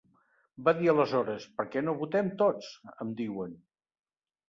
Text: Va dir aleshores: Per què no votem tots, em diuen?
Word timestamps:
Va 0.67 0.73
dir 0.79 0.89
aleshores: 0.93 1.45
Per 1.61 1.67
què 1.75 1.85
no 1.85 1.97
votem 2.01 2.35
tots, 2.43 2.75
em 3.07 3.17
diuen? 3.25 3.57